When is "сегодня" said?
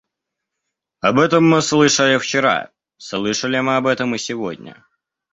4.17-4.83